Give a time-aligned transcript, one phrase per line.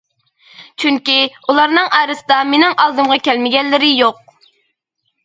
[0.83, 4.25] چۈنكى، ئۇلارنىڭ ئارىسىدا مېنىڭ ئالدىمغا كەلمىگەنلىرى يوق.